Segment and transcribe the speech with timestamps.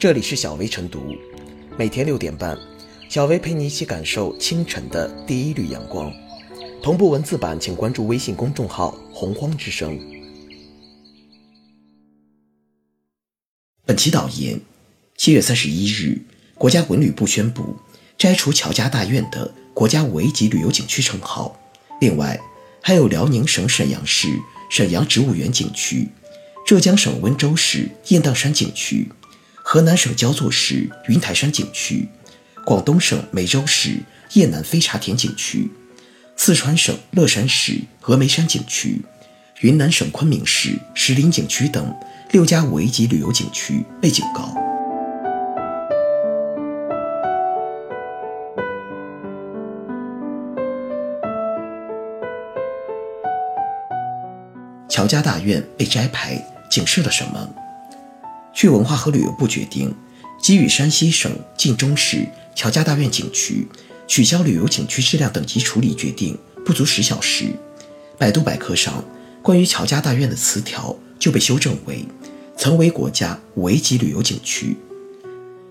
[0.00, 1.14] 这里是小薇晨读，
[1.76, 2.56] 每天六点半，
[3.10, 6.10] 小薇陪你一起感受清晨的第一缕阳光。
[6.82, 10.00] 同步文字版，请关注微信公众号“洪荒之声”。
[13.84, 14.58] 本期导言：
[15.18, 16.18] 七月三十一日，
[16.54, 17.76] 国家文旅部宣布
[18.16, 21.60] 摘除乔家大院的国家五 A 级旅游景区称号，
[22.00, 22.40] 另外
[22.80, 24.28] 还有辽宁省沈阳市
[24.70, 26.08] 沈阳植物园景区。
[26.66, 29.10] 浙江省温州市雁荡山景区，
[29.72, 32.08] 河南省焦作市云台山景区，
[32.64, 34.00] 广东省梅州市
[34.32, 35.70] 雁南飞茶田景区，
[36.34, 39.00] 四川省乐山市峨眉山景区，
[39.60, 41.96] 云南省昆明市石林景区等
[42.32, 44.52] 六家五 A 级旅游景区被警告。
[54.88, 56.44] 乔家大院被摘牌。
[56.68, 57.48] 警示了什么？
[58.60, 59.94] 据文化和旅游部决定，
[60.38, 63.66] 给予山西省晋中市乔家大院景区
[64.06, 67.46] 取消旅游景区质量等级处理决定不足十小时，
[68.18, 69.02] 百度百科上
[69.40, 72.04] 关于乔家大院的词条就被修正为
[72.54, 74.76] 曾为国家五 A 级旅游景区。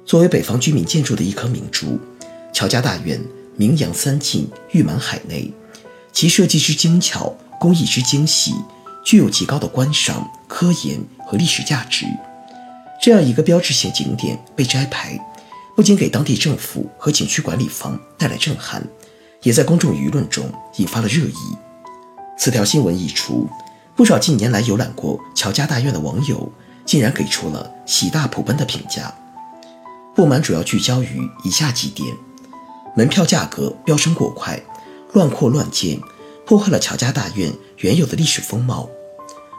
[0.04, 2.00] 作为北方居民建筑的一颗明珠，
[2.52, 3.24] 乔家大院
[3.56, 5.54] 名扬三晋，誉满海内，
[6.12, 8.56] 其设计之精巧，工艺之精细。
[9.06, 12.06] 具有极高的观赏、科研和历史价值，
[13.02, 15.18] 这样一个标志性景点被摘牌，
[15.76, 18.86] 不仅给当地政府和景区管理方带来震撼，
[19.42, 21.58] 也在公众舆论中引发了热议。
[22.38, 23.48] 此条新闻一出，
[23.96, 26.52] 不少近年来游览过乔家大院的网友
[26.86, 29.14] 竟然给出了喜大普奔的评价。
[30.14, 32.14] 不满主要聚焦于以下几点：
[32.98, 34.62] 门票价格飙升过快，
[35.14, 35.98] 乱扩乱建，
[36.46, 38.90] 破坏了乔家大院原有的历史风貌。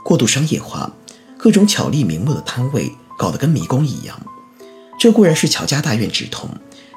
[0.04, 0.92] 过度商业化，
[1.38, 4.18] 各种巧立名目的摊位搞得跟迷宫一样。
[4.98, 6.48] 这固然是乔家大院之痛，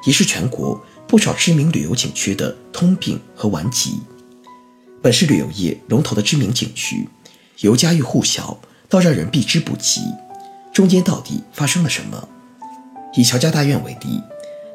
[0.05, 3.99] 也是全国不少知名旅游景区的通病和顽疾。
[5.01, 7.09] 本是旅游业龙头的知名景区，
[7.59, 9.99] 由家喻户晓到让人避之不及，
[10.73, 12.29] 中间到底发生了什么？
[13.17, 14.21] 以乔家大院为例，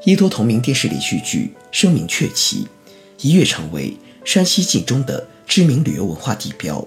[0.04, 2.68] 依托同名电视连续剧声名鹊起，
[3.22, 6.86] 一跃成为山西晋中的知名旅游文化地标。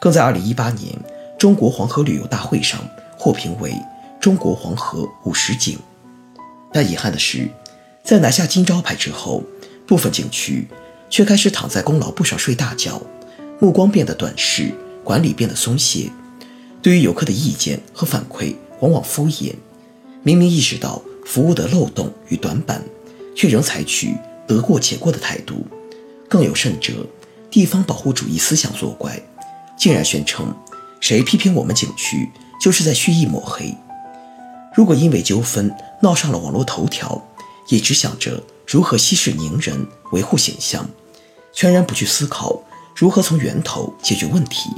[0.00, 0.94] 更在2018年
[1.36, 2.80] 中国黄河旅游大会上
[3.18, 3.74] 获评为
[4.20, 5.78] 中国黄河五十景。
[6.72, 7.48] 但遗憾的是，
[8.04, 9.42] 在拿下金招牌之后，
[9.86, 10.66] 部分景区
[11.10, 13.02] 却开始躺在功劳簿上睡大觉，
[13.58, 16.10] 目光变得短视，管理变得松懈，
[16.80, 19.54] 对于游客的意见和反馈往往敷衍。
[20.22, 22.82] 明明意识到服务的漏洞与短板，
[23.34, 24.14] 却仍采取
[24.46, 25.66] 得过且过的态度。
[26.28, 27.06] 更有甚者，
[27.50, 29.18] 地方保护主义思想作怪。
[29.78, 30.54] 竟然宣称，
[31.00, 32.28] 谁批评我们景区，
[32.60, 33.76] 就是在蓄意抹黑。
[34.74, 37.20] 如果因为纠纷闹上了网络头条，
[37.68, 40.88] 也只想着如何息事宁人、维护形象，
[41.52, 42.62] 全然不去思考
[42.94, 44.70] 如何从源头解决问题。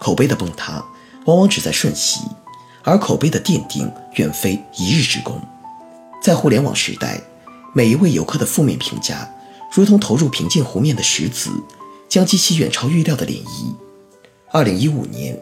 [0.00, 0.82] 口碑的崩塌，
[1.26, 2.20] 往往只在瞬息，
[2.82, 5.40] 而口碑的奠定远非一日之功。
[6.22, 7.20] 在互联网时代，
[7.74, 9.30] 每一位游客的负面评价，
[9.72, 11.50] 如同投入平静湖面的石子，
[12.08, 13.74] 将激起远超预料的涟漪。
[14.50, 15.38] 二零一五年，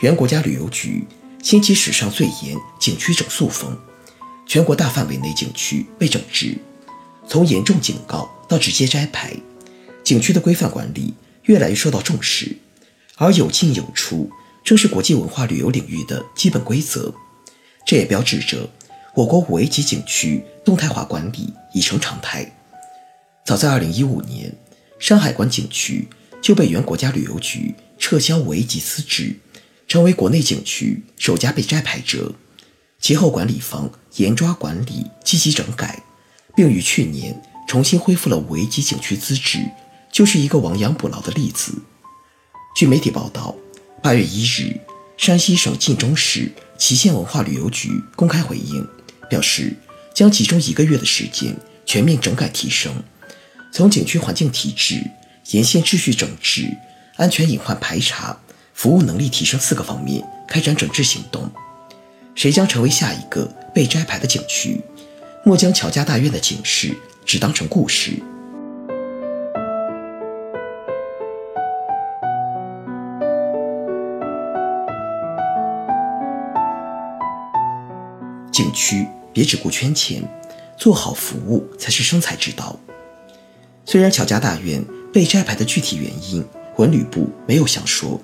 [0.00, 1.04] 原国家旅游局
[1.42, 3.76] 掀起史上最严景区整肃风，
[4.46, 6.56] 全国大范围内景区被整治，
[7.26, 9.34] 从严重警告到直接摘牌，
[10.04, 11.14] 景区的规范管理
[11.44, 12.56] 越来越受到重视，
[13.16, 14.30] 而有进有出
[14.62, 17.12] 正是国际文化旅游领域的基本规则。
[17.84, 18.70] 这也标志着
[19.16, 22.54] 我国五 A 级景区动态化管理已成常态。
[23.44, 24.54] 早在二零一五年，
[25.00, 26.06] 山海关景区
[26.40, 27.74] 就被原国家旅游局。
[28.00, 29.34] 撤销五 A 级资质，
[29.88, 32.34] 成为国内景区首家被摘牌者。
[33.00, 36.02] 其后管理方严抓管理，积极整改，
[36.54, 39.60] 并于去年重新恢复了五 A 级景区资质，
[40.12, 41.72] 就是一个亡羊补牢的例子。
[42.76, 43.54] 据媒体报道，
[44.02, 44.78] 八月一日，
[45.16, 48.86] 山西省晋中市祁县文化旅游局公开回应，
[49.30, 49.74] 表示
[50.12, 51.56] 将集中一个月的时间
[51.86, 52.92] 全面整改提升，
[53.72, 55.00] 从景区环境体制、
[55.52, 56.68] 沿线秩序整治。
[57.16, 58.38] 安全隐患排查、
[58.78, 61.50] 服务能力提升四个方面开展整治行动。
[62.36, 63.44] 谁将成为下一个
[63.74, 64.80] 被摘牌的景区？
[65.44, 66.96] 莫将乔家大院的警示
[67.26, 68.12] 只当成故事。
[78.52, 80.22] 景区别只顾圈钱，
[80.76, 82.78] 做好服务才是生财之道。
[83.84, 86.46] 虽然乔家大院被摘牌的具体原因，
[86.76, 88.20] 文旅部没有详说，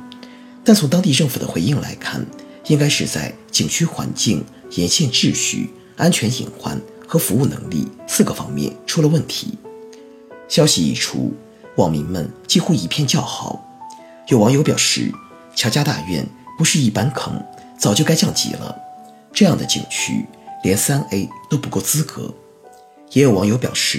[0.64, 2.24] 但从当地政府的回应来看，
[2.66, 9.58] 应该是在景区环境、沿线秩序、安全隐患和服务能力四个方面出了问题。
[10.48, 11.34] 消息一出，
[11.76, 13.62] 网民们几乎一片叫好。
[14.28, 15.12] 有网友表示，
[15.54, 16.26] 乔家大院
[16.56, 17.42] 不是一般坑，
[17.78, 18.74] 早就该降级了。
[19.32, 20.24] 这样的景区
[20.62, 22.32] 连三 A 都不够资格。
[23.12, 23.98] 也有网友表示，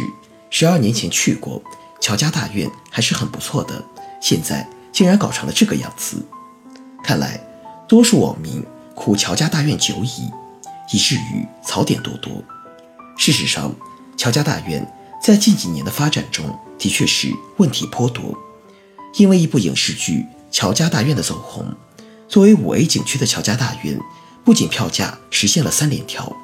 [0.50, 1.62] 十二年前去过
[2.02, 3.84] 乔家大院还是很不错的，
[4.20, 6.26] 现在竟然搞成了这个样子。
[7.06, 7.40] 看来，
[7.88, 8.66] 多数网民
[8.96, 10.28] 苦乔家大院久矣，
[10.92, 12.44] 以至于槽点多多。
[13.16, 13.72] 事实上，
[14.18, 14.84] 乔家大院
[15.22, 16.44] 在近几年的发展中
[16.80, 18.36] 的确是问题颇多。
[19.18, 20.14] 因为一部影视剧
[20.50, 21.72] 《乔家大院》的走红，
[22.28, 24.00] 作为五 A 景区的乔家大院，
[24.44, 26.36] 不仅票价实现了三连跳，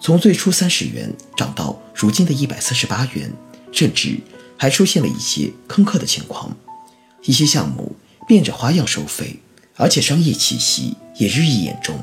[0.00, 3.32] 从最初三十元涨到如今的一百三十八元，
[3.72, 4.20] 甚至
[4.56, 6.56] 还出现了一些坑客的情况，
[7.24, 7.96] 一些项目
[8.28, 9.40] 变着花样收费。
[9.76, 11.98] 而且商业气息也日益严重，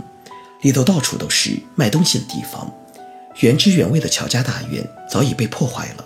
[0.61, 2.71] 里头到处都是卖东西的地方，
[3.39, 6.05] 原汁原味的乔家大院早已被破坏了。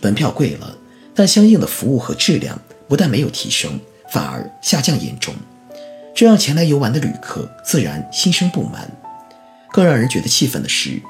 [0.00, 0.76] 门票贵了，
[1.14, 3.78] 但相应的服务和质量不但没有提升，
[4.10, 5.34] 反而下降严重，
[6.14, 8.90] 这让前来游玩的旅客自然心生不满。
[9.72, 11.00] 更让人觉得气愤的是，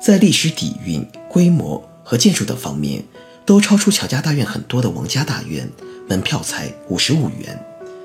[0.00, 3.02] 在历史底蕴、规模和建筑等方面
[3.46, 5.68] 都超出乔家大院很多的王家大院，
[6.06, 7.58] 门票才五十五元，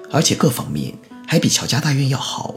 [0.10, 0.94] 而且各方面。
[1.31, 2.55] 还比乔家大院要好，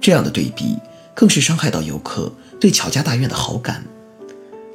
[0.00, 0.78] 这样的对比
[1.12, 3.84] 更是伤害到游客对乔家大院的好感。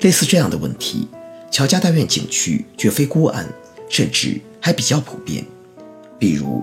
[0.01, 1.07] 类似这样的问题，
[1.49, 3.47] 乔家大院景区绝非孤案，
[3.87, 5.45] 甚至还比较普遍。
[6.19, 6.61] 比如，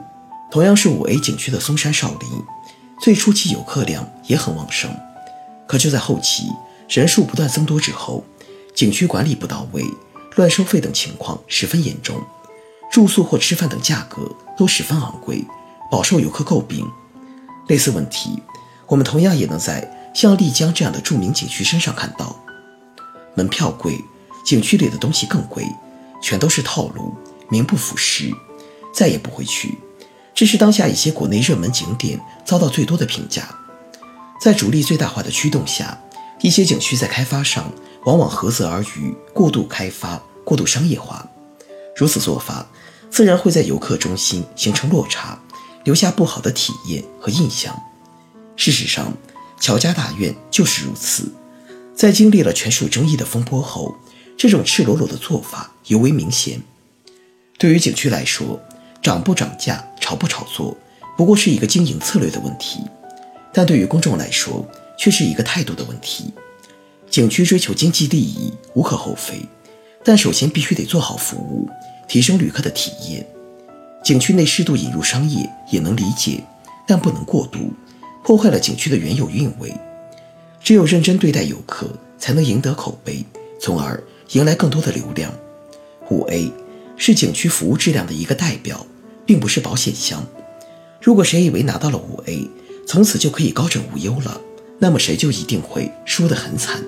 [0.50, 2.28] 同样是五 A 景区的嵩山少林，
[3.00, 4.94] 最初期游客量也很旺盛，
[5.66, 6.48] 可就在后期
[6.86, 8.22] 人数不断增多之后，
[8.74, 9.82] 景区管理不到位、
[10.36, 12.22] 乱收费等情况十分严重，
[12.92, 15.42] 住宿或吃饭等价格都十分昂贵。
[15.90, 16.86] 饱受游客诟病，
[17.68, 18.42] 类似问题，
[18.86, 22.36] 我们同样也能在像丽江这样的著名景区身上看到。
[23.34, 24.02] 门票贵，
[24.44, 25.64] 景区里的东西更贵，
[26.22, 27.14] 全都是套路，
[27.48, 28.32] 名不副实，
[28.92, 29.78] 再也不会去。
[30.34, 33.48] 这是当下一些国内热门景点遭到最多的评价。
[34.40, 35.98] 在主力最大化的驱动下，
[36.40, 37.72] 一些景区在开发上
[38.04, 41.28] 往往涸泽而渔，过度开发、过度商业化。
[41.96, 42.66] 如此做法，
[43.10, 45.36] 自然会在游客中心形成落差。
[45.88, 47.74] 留下不好的体验和印象。
[48.56, 49.10] 事实上，
[49.58, 51.32] 乔家大院就是如此。
[51.96, 53.96] 在经历了权属争议的风波后，
[54.36, 56.60] 这种赤裸裸的做法尤为明显。
[57.56, 58.60] 对于景区来说，
[59.02, 60.76] 涨不涨价、炒不炒作，
[61.16, 62.80] 不过是一个经营策略的问题；
[63.50, 64.68] 但对于公众来说，
[64.98, 66.30] 却是一个态度的问题。
[67.08, 69.40] 景区追求经济利益无可厚非，
[70.04, 71.66] 但首先必须得做好服务，
[72.06, 73.26] 提升旅客的体验。
[74.04, 76.42] 景区内适度引入商业也能理解，
[76.86, 77.72] 但不能过度，
[78.24, 79.74] 破坏了景区的原有韵味。
[80.62, 83.24] 只有认真对待游客，才能赢得口碑，
[83.60, 84.02] 从而
[84.32, 85.32] 迎来更多的流量。
[86.10, 86.50] 五 A
[86.96, 88.86] 是景区服务质量的一个代表，
[89.26, 90.24] 并不是保险箱。
[91.02, 92.48] 如果谁以为拿到了五 A，
[92.86, 94.40] 从此就可以高枕无忧了，
[94.78, 96.82] 那么谁就一定会输得很惨。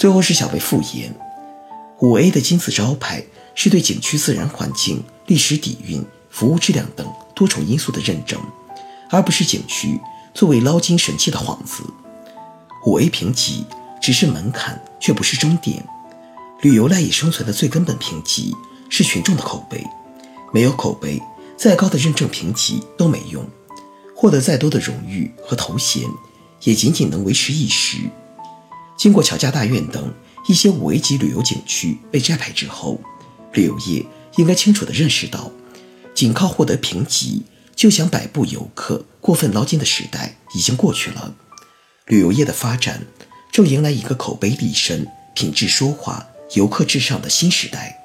[0.00, 1.14] 最后是小贝复言，
[1.98, 3.22] 五 A 的金字招牌
[3.54, 8.40] 是对景区自然环境、历史底蕴、服务质量等多重因素的认证，
[9.10, 10.00] 而不是景区
[10.32, 11.82] 作为捞金神器的幌子。
[12.86, 13.66] 五 A 评级
[14.00, 15.84] 只是门槛，却不是终点。
[16.62, 18.56] 旅游赖以生存的最根本评级
[18.88, 19.86] 是群众的口碑，
[20.50, 21.20] 没有口碑，
[21.58, 23.46] 再高的认证评级都没用，
[24.16, 26.08] 获得再多的荣誉和头衔，
[26.62, 27.98] 也仅仅能维持一时。
[29.00, 30.12] 经过乔家大院等
[30.46, 33.00] 一些五 A 级旅游景区被摘牌之后，
[33.54, 34.04] 旅游业
[34.36, 35.50] 应该清楚地认识到，
[36.14, 41.34] 仅靠获得评级就想摆布游客过分捞金的时代已经过去了。
[42.08, 43.06] 旅游业的发展
[43.50, 47.99] 正迎来一个口碑立身、品质说话、游客至上的新时代。